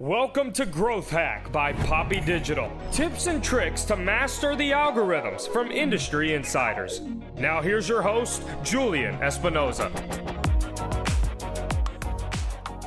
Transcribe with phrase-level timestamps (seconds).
[0.00, 2.70] Welcome to Growth Hack by Poppy Digital.
[2.92, 7.00] Tips and tricks to master the algorithms from industry insiders.
[7.36, 9.92] Now, here's your host, Julian Espinoza.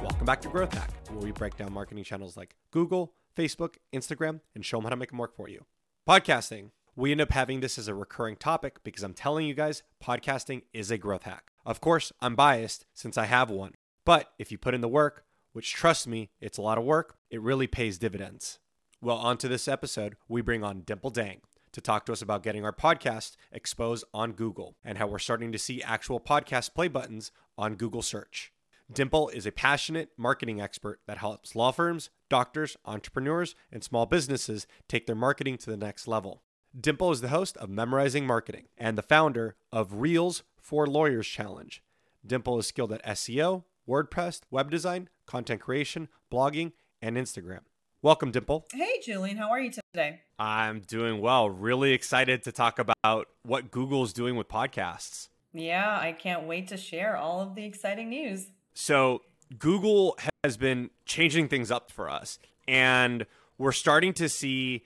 [0.02, 4.40] Welcome back to Growth Hack, where we break down marketing channels like Google, Facebook, Instagram,
[4.56, 5.66] and show them how to make them work for you.
[6.08, 6.70] Podcasting.
[6.96, 10.62] We end up having this as a recurring topic because I'm telling you guys, podcasting
[10.72, 11.52] is a growth hack.
[11.66, 13.74] Of course, I'm biased since I have one.
[14.06, 17.16] But if you put in the work, which trust me, it's a lot of work,
[17.30, 18.60] it really pays dividends.
[19.02, 22.44] Well, on to this episode, we bring on Dimple Dang to talk to us about
[22.44, 26.88] getting our podcast exposed on Google and how we're starting to see actual podcast play
[26.88, 28.52] buttons on Google search.
[28.94, 34.68] Dimple is a passionate marketing expert that helps law firms, doctors, entrepreneurs, and small businesses
[34.90, 36.44] take their marketing to the next level.
[36.78, 41.82] Dimple is the host of Mesmerizing Marketing and the founder of Reels for Lawyers Challenge.
[42.26, 47.60] Dimple is skilled at SEO, WordPress, web design, content creation, blogging, and Instagram.
[48.02, 48.66] Welcome, Dimple.
[48.74, 49.36] Hey, Julian.
[49.36, 50.22] How are you today?
[50.40, 51.50] I'm doing well.
[51.50, 55.28] Really excited to talk about what Google's doing with podcasts.
[55.54, 58.48] Yeah, I can't wait to share all of the exciting news.
[58.74, 59.24] So,
[59.60, 63.26] Google has been changing things up for us, and
[63.58, 64.86] we're starting to see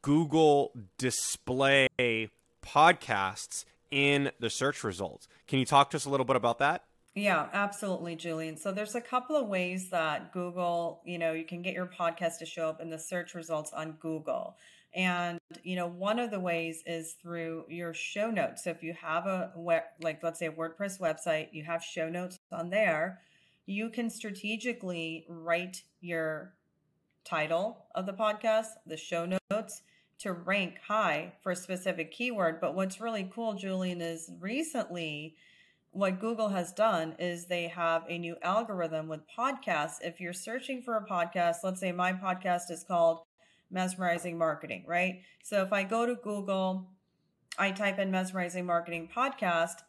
[0.00, 1.88] Google display
[2.64, 5.26] podcasts in the search results.
[5.48, 6.84] Can you talk to us a little bit about that?
[7.14, 8.56] Yeah, absolutely, Julian.
[8.56, 12.38] So there's a couple of ways that Google, you know, you can get your podcast
[12.38, 14.56] to show up in the search results on Google.
[14.94, 18.64] And, you know, one of the ways is through your show notes.
[18.64, 19.52] So if you have a
[20.00, 23.20] like let's say a WordPress website, you have show notes on there,
[23.66, 26.54] you can strategically write your
[27.24, 29.82] title of the podcast, the show notes
[30.18, 32.60] to rank high for a specific keyword.
[32.60, 35.36] But what's really cool, Julian, is recently
[35.94, 39.98] what Google has done is they have a new algorithm with podcasts.
[40.00, 43.20] If you're searching for a podcast, let's say my podcast is called
[43.70, 45.20] Mesmerizing Marketing, right?
[45.44, 46.90] So if I go to Google,
[47.56, 49.82] I type in Mesmerizing Marketing podcast,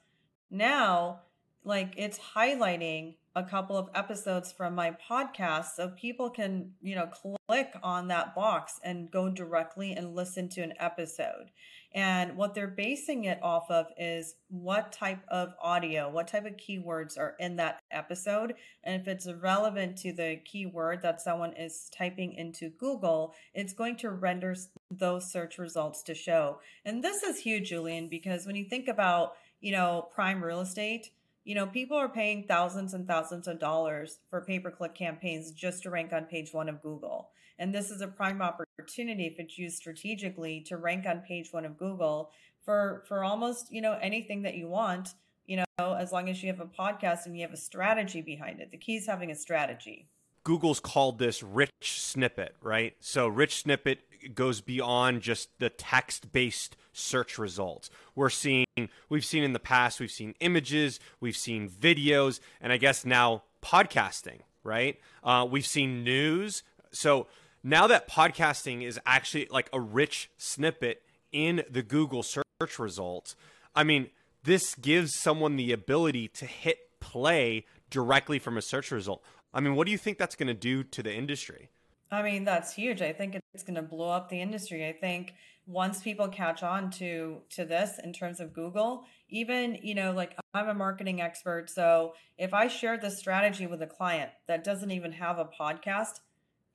[0.51, 1.21] now
[1.63, 7.07] like it's highlighting a couple of episodes from my podcast so people can you know
[7.47, 11.51] click on that box and go directly and listen to an episode.
[11.93, 16.57] And what they're basing it off of is what type of audio what type of
[16.57, 18.55] keywords are in that episode.
[18.83, 23.97] And if it's relevant to the keyword that someone is typing into google it's going
[23.97, 24.55] to render
[24.89, 26.59] those search results to show.
[26.85, 31.11] And this is huge julian because when you think about you know prime real estate
[31.45, 35.51] you know, people are paying thousands and thousands of dollars for pay per click campaigns
[35.51, 37.29] just to rank on page one of Google.
[37.57, 41.63] And this is a prime opportunity if it's used strategically to rank on page one
[41.63, 42.31] of Google
[42.65, 45.09] for for almost, you know, anything that you want,
[45.45, 48.59] you know, as long as you have a podcast and you have a strategy behind
[48.59, 48.71] it.
[48.71, 50.09] The key is having a strategy.
[50.43, 52.95] Google's called this rich snippet, right?
[52.99, 57.89] So rich snippet goes beyond just the text-based search results.
[58.15, 58.65] We're seeing
[59.09, 63.43] we've seen in the past, we've seen images, we've seen videos, and I guess now
[63.61, 64.99] podcasting, right?
[65.23, 66.63] Uh, we've seen news.
[66.91, 67.27] So
[67.63, 71.01] now that podcasting is actually like a rich snippet
[71.31, 73.35] in the Google search results,
[73.75, 74.09] I mean,
[74.43, 79.23] this gives someone the ability to hit play directly from a search result.
[79.53, 81.69] I mean, what do you think that's going to do to the industry?
[82.11, 83.01] I mean, that's huge.
[83.01, 84.87] I think it's going to blow up the industry.
[84.87, 85.33] I think
[85.67, 90.37] once people catch on to to this in terms of Google, even, you know, like
[90.53, 94.91] I'm a marketing expert, so if I share this strategy with a client that doesn't
[94.91, 96.19] even have a podcast,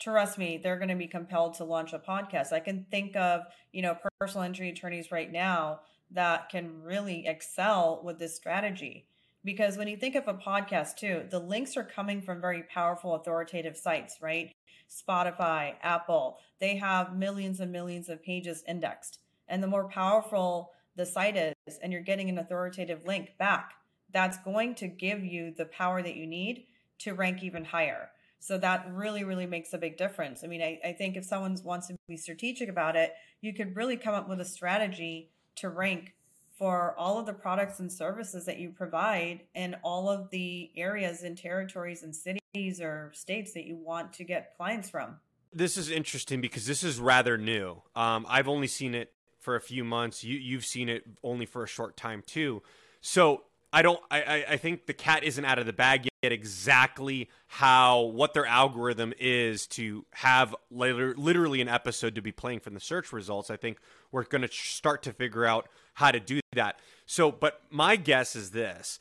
[0.00, 2.52] trust me, they're going to be compelled to launch a podcast.
[2.52, 3.42] I can think of,
[3.72, 5.80] you know, personal injury attorneys right now
[6.10, 9.06] that can really excel with this strategy.
[9.44, 13.14] Because when you think of a podcast too, the links are coming from very powerful
[13.14, 14.52] authoritative sites, right?
[14.90, 19.20] Spotify, Apple, they have millions and millions of pages indexed.
[19.48, 23.72] And the more powerful the site is, and you're getting an authoritative link back,
[24.12, 26.66] that's going to give you the power that you need
[26.98, 28.10] to rank even higher.
[28.40, 30.42] So that really, really makes a big difference.
[30.42, 33.76] I mean, I, I think if someone wants to be strategic about it, you could
[33.76, 36.14] really come up with a strategy to rank
[36.60, 41.22] for all of the products and services that you provide in all of the areas
[41.22, 45.16] and territories and cities or states that you want to get clients from.
[45.54, 47.80] This is interesting because this is rather new.
[47.96, 50.22] Um, I've only seen it for a few months.
[50.22, 52.62] You, you've seen it only for a short time too.
[53.00, 54.00] So I don't.
[54.10, 56.32] I, I think the cat isn't out of the bag yet.
[56.32, 62.74] Exactly how what their algorithm is to have literally an episode to be playing from
[62.74, 63.50] the search results.
[63.50, 63.78] I think
[64.10, 66.80] we're going to start to figure out how to do that.
[67.06, 68.98] So, but my guess is this: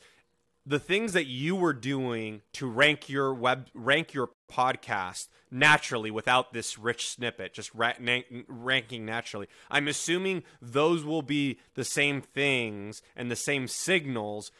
[0.70, 6.52] the things that you were doing to rank your web rank your podcast naturally without
[6.52, 9.48] this rich snippet just ra- na- ranking naturally.
[9.68, 14.52] I'm assuming those will be the same things and the same signals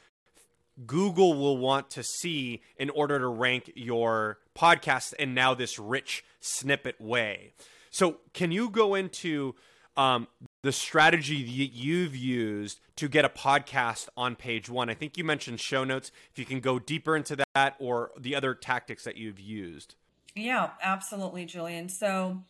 [0.84, 6.24] google will want to see in order to rank your podcast in now this rich
[6.40, 7.52] snippet way.
[7.92, 9.54] So can you go into
[9.96, 10.26] um,
[10.62, 14.90] the strategy that you've used to get a podcast on page one.
[14.90, 16.12] I think you mentioned show notes.
[16.30, 19.94] If you can go deeper into that or the other tactics that you've used.
[20.34, 21.88] Yeah, absolutely, Julian.
[21.88, 22.42] So,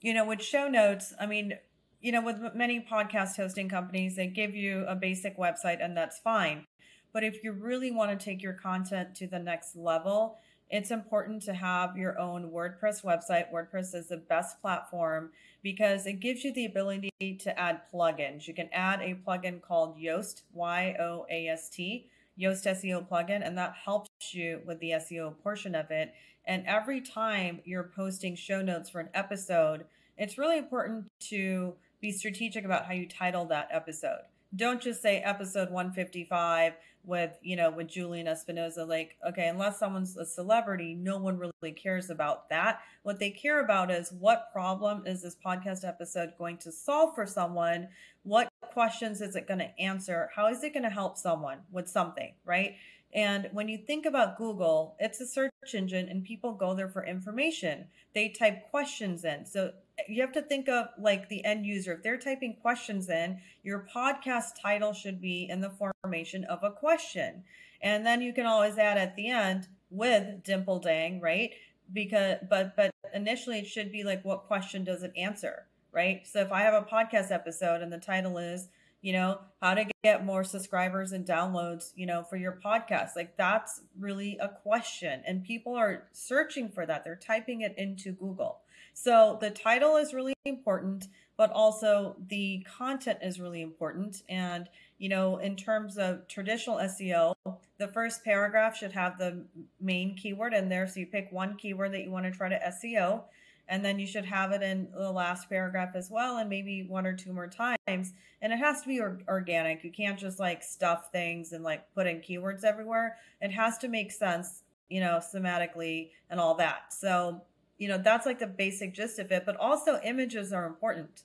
[0.00, 1.54] you know, with show notes, I mean,
[2.00, 6.18] you know, with many podcast hosting companies, they give you a basic website and that's
[6.18, 6.66] fine.
[7.12, 10.38] But if you really want to take your content to the next level,
[10.70, 13.52] it's important to have your own WordPress website.
[13.52, 15.30] WordPress is the best platform
[15.62, 18.46] because it gives you the ability to add plugins.
[18.46, 22.06] You can add a plugin called Yoast, Y O A S T,
[22.40, 26.12] Yoast SEO plugin, and that helps you with the SEO portion of it.
[26.44, 29.84] And every time you're posting show notes for an episode,
[30.16, 34.20] it's really important to be strategic about how you title that episode.
[34.54, 36.74] Don't just say episode 155
[37.06, 41.72] with you know with Julian Espinoza like okay unless someone's a celebrity no one really
[41.72, 42.80] cares about that.
[43.02, 47.26] What they care about is what problem is this podcast episode going to solve for
[47.26, 47.88] someone?
[48.24, 50.30] What questions is it going to answer?
[50.34, 52.74] How is it going to help someone with something right?
[53.14, 57.04] And when you think about Google it's a search engine and people go there for
[57.04, 57.86] information.
[58.14, 59.46] They type questions in.
[59.46, 59.72] So
[60.08, 61.94] you have to think of like the end user.
[61.94, 65.72] If they're typing questions in, your podcast title should be in the
[66.02, 67.44] formation of a question.
[67.82, 71.50] And then you can always add at the end with dimple dang, right?
[71.92, 76.26] Because but but initially it should be like what question does it answer, right?
[76.26, 78.68] So if I have a podcast episode and the title is,
[79.02, 83.36] you know, how to get more subscribers and downloads, you know, for your podcast, like
[83.36, 87.04] that's really a question and people are searching for that.
[87.04, 88.60] They're typing it into Google.
[88.98, 94.22] So the title is really important, but also the content is really important.
[94.26, 97.34] And, you know, in terms of traditional SEO,
[97.76, 99.44] the first paragraph should have the
[99.78, 100.86] main keyword in there.
[100.86, 103.24] So you pick one keyword that you want to try to SEO,
[103.68, 107.06] and then you should have it in the last paragraph as well, and maybe one
[107.06, 108.14] or two more times.
[108.40, 109.84] And it has to be or- organic.
[109.84, 113.18] You can't just like stuff things and like put in keywords everywhere.
[113.42, 116.94] It has to make sense, you know, thematically and all that.
[116.94, 117.42] So
[117.78, 121.22] you know that's like the basic gist of it but also images are important.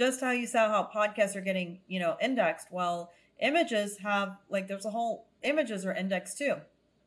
[0.00, 4.68] Just how you saw how podcasts are getting you know indexed well images have like
[4.68, 6.54] there's a whole images are indexed too.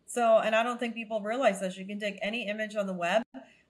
[0.05, 2.93] So and i don't think people realize this you can take any image on the
[2.93, 3.23] web.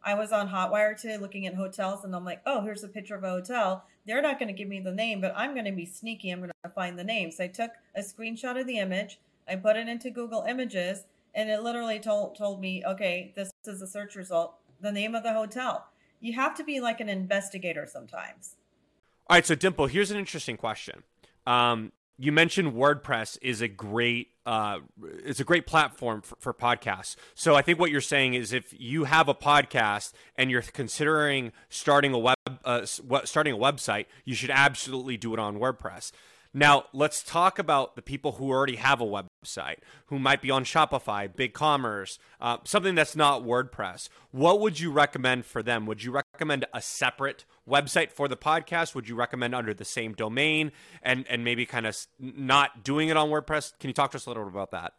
[0.04, 3.16] I was on hotwire today looking at hotels and i'm like oh here's a picture
[3.16, 3.86] of a hotel.
[4.06, 6.40] They're not going to give me the name but i'm going to be sneaky i'm
[6.40, 7.32] going to find the name.
[7.32, 11.50] So i took a screenshot of the image i put it into google images and
[11.50, 15.34] it literally told told me okay this is a search result the name of the
[15.34, 15.88] hotel.
[16.20, 18.56] You have to be like an investigator sometimes.
[19.28, 21.04] All right, so Dimple, here's an interesting question.
[21.48, 24.80] Um, you mentioned WordPress is a great uh,
[25.24, 27.16] it's a great platform for, for, podcasts.
[27.36, 31.52] So I think what you're saying is if you have a podcast and you're considering
[31.70, 32.36] starting a web
[32.66, 36.12] uh, starting a website, you should absolutely do it on WordPress.
[36.54, 39.78] Now, let's talk about the people who already have a website,
[40.08, 44.10] who might be on Shopify, BigCommerce, uh, something that's not WordPress.
[44.32, 45.86] What would you recommend for them?
[45.86, 48.94] Would you recommend a separate website for the podcast?
[48.96, 53.16] Would you recommend under the same domain and, and maybe kind of not doing it
[53.16, 53.80] on WordPress?
[53.80, 54.94] Can you talk to us a little bit about that?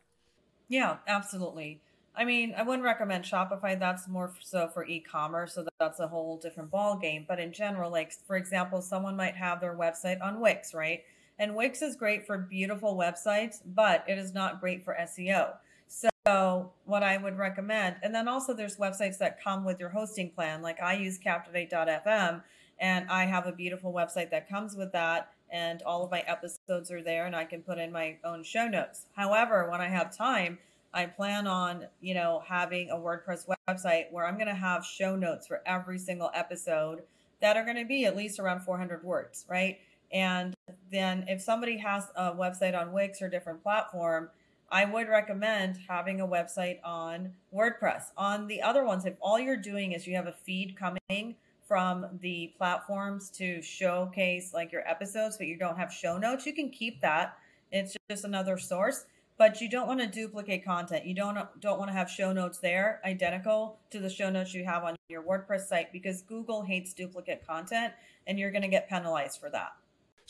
[0.68, 1.82] Yeah, absolutely.
[2.16, 3.78] I mean, I wouldn't recommend Shopify.
[3.78, 7.26] That's more so for e-commerce, so that's a whole different ball game.
[7.28, 11.02] But in general, like for example, someone might have their website on Wix, right?
[11.42, 15.54] And Wix is great for beautiful websites, but it is not great for SEO.
[15.88, 20.30] So, what I would recommend, and then also there's websites that come with your hosting
[20.30, 20.62] plan.
[20.62, 22.42] Like I use Captivate.fm,
[22.78, 26.92] and I have a beautiful website that comes with that, and all of my episodes
[26.92, 29.06] are there, and I can put in my own show notes.
[29.16, 30.60] However, when I have time,
[30.94, 35.16] I plan on, you know, having a WordPress website where I'm going to have show
[35.16, 37.02] notes for every single episode
[37.40, 39.80] that are going to be at least around 400 words, right?
[40.12, 40.54] And
[40.90, 44.30] then if somebody has a website on Wix or different platform,
[44.70, 48.04] I would recommend having a website on WordPress.
[48.16, 51.36] On the other ones, if all you're doing is you have a feed coming
[51.68, 56.54] from the platforms to showcase like your episodes, but you don't have show notes, you
[56.54, 57.36] can keep that.
[57.70, 59.04] It's just another source,
[59.38, 61.04] but you don't want to duplicate content.
[61.04, 64.64] You don't don't want to have show notes there identical to the show notes you
[64.64, 67.92] have on your WordPress site because Google hates duplicate content
[68.26, 69.72] and you're going to get penalized for that.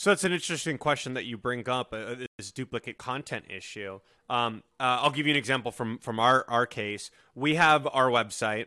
[0.02, 1.92] So that's an interesting question that you bring up.
[1.92, 4.00] Uh, this duplicate content issue.
[4.28, 7.12] Um, uh, I'll give you an example from from our our case.
[7.36, 8.66] We have our website,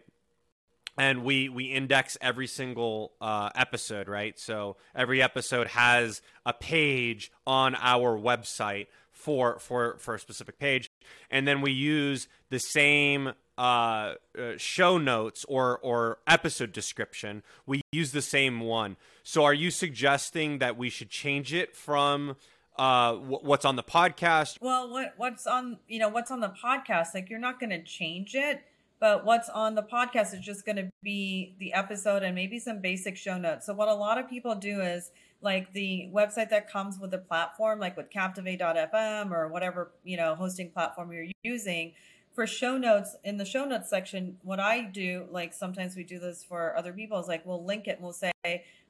[0.98, 4.40] and we we index every single uh, episode, right?
[4.40, 10.90] So every episode has a page on our website for for for a specific page,
[11.30, 17.44] and then we use the same uh, uh, show notes or or episode description.
[17.66, 18.98] We use the same one.
[19.24, 22.36] So, are you suggesting that we should change it from?
[22.78, 27.14] uh what's on the podcast well what what's on you know what's on the podcast
[27.14, 28.64] like you're not going to change it
[29.00, 32.82] but what's on the podcast is just going to be the episode and maybe some
[32.82, 35.12] basic show notes so what a lot of people do is
[35.46, 40.36] like the website that comes with the platform, like with Captivate.fm or whatever, you know,
[40.36, 41.94] hosting platform you're using.
[42.36, 46.20] For show notes, in the show notes section, what I do, like sometimes we do
[46.20, 48.34] this for other people, is like we'll link it and we'll say,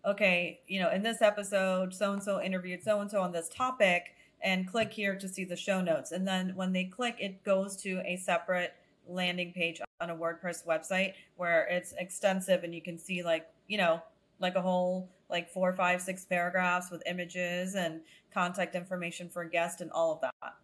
[0.03, 3.47] okay, you know, in this episode, so and so interviewed so and so on this
[3.47, 6.11] topic, and click here to see the show notes.
[6.11, 8.73] And then when they click, it goes to a separate
[9.07, 13.77] landing page on a WordPress website where it's extensive and you can see like, you
[13.77, 14.01] know,
[14.39, 18.01] like a whole like four, five, six paragraphs with images and
[18.33, 20.55] contact information for a guest and all of that.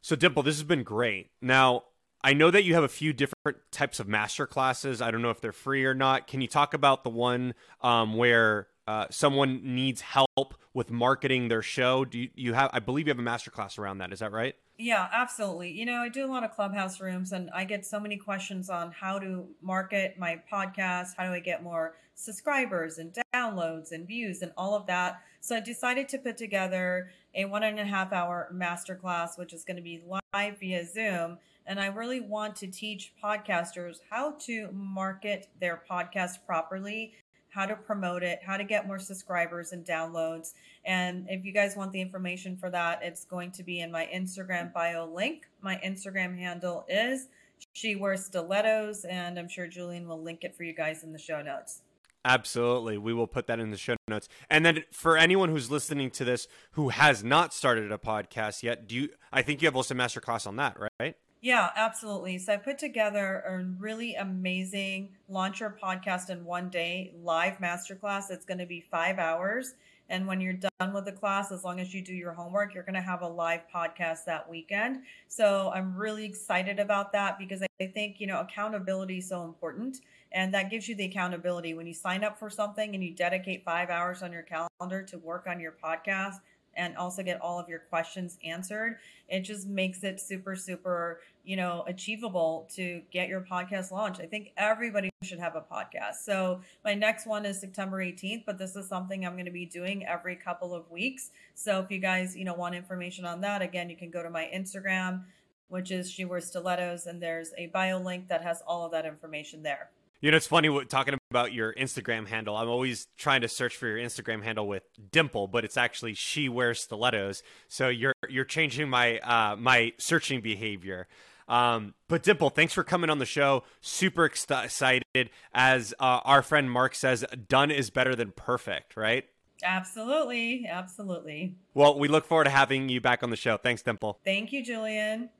[0.00, 1.30] So, Dimple, this has been great.
[1.40, 1.84] Now,
[2.24, 5.02] I know that you have a few different types of master classes.
[5.02, 6.26] I don't know if they're free or not.
[6.28, 11.62] Can you talk about the one um, where uh, someone needs help with marketing their
[11.62, 12.04] show?
[12.04, 12.70] Do you, you have?
[12.72, 14.12] I believe you have a master class around that.
[14.12, 14.54] Is that right?
[14.78, 15.70] Yeah, absolutely.
[15.70, 18.70] You know, I do a lot of clubhouse rooms and I get so many questions
[18.70, 21.10] on how to market my podcast.
[21.16, 25.20] How do I get more subscribers and downloads and views and all of that?
[25.40, 29.64] So I decided to put together a one and a half hour masterclass, which is
[29.64, 30.02] going to be
[30.34, 31.38] live via Zoom.
[31.66, 37.14] And I really want to teach podcasters how to market their podcast properly
[37.52, 40.54] how to promote it, how to get more subscribers and downloads.
[40.86, 44.08] And if you guys want the information for that, it's going to be in my
[44.12, 45.46] Instagram bio link.
[45.60, 47.28] My Instagram handle is
[47.74, 51.18] she wears stilettos, and I'm sure Julian will link it for you guys in the
[51.18, 51.82] show notes.
[52.24, 52.98] Absolutely.
[52.98, 54.28] We will put that in the show notes.
[54.48, 58.86] And then for anyone who's listening to this who has not started a podcast yet,
[58.86, 61.16] do you I think you have also a masterclass on that, right?
[61.42, 62.38] Yeah, absolutely.
[62.38, 68.30] So I put together a really amazing launch your podcast in one day live masterclass.
[68.30, 69.74] It's going to be five hours.
[70.08, 72.82] And when you're done with the class, as long as you do your homework, you're
[72.84, 75.02] going to have a live podcast that weekend.
[75.26, 79.98] So I'm really excited about that because I think, you know, accountability is so important.
[80.32, 83.64] And that gives you the accountability when you sign up for something and you dedicate
[83.64, 86.36] five hours on your calendar to work on your podcast
[86.76, 88.98] and also get all of your questions answered.
[89.28, 94.20] It just makes it super, super, you know, achievable to get your podcast launched.
[94.20, 96.24] I think everybody should have a podcast.
[96.24, 99.66] So my next one is September 18th, but this is something I'm going to be
[99.66, 101.30] doing every couple of weeks.
[101.54, 104.30] So if you guys, you know, want information on that, again, you can go to
[104.30, 105.22] my Instagram,
[105.68, 109.06] which is She Wears Stilettos, and there's a bio link that has all of that
[109.06, 109.90] information there.
[110.22, 112.56] You know, it's funny what, talking about your Instagram handle.
[112.56, 116.48] I'm always trying to search for your Instagram handle with Dimple, but it's actually she
[116.48, 117.42] wears stilettos.
[117.66, 121.08] So you're you're changing my uh, my searching behavior.
[121.48, 123.64] Um, but Dimple, thanks for coming on the show.
[123.80, 125.30] Super excited.
[125.52, 129.24] As uh, our friend Mark says, done is better than perfect, right?
[129.64, 130.66] Absolutely.
[130.70, 131.56] Absolutely.
[131.74, 133.56] Well, we look forward to having you back on the show.
[133.56, 134.20] Thanks, Dimple.
[134.24, 135.30] Thank you, Julian.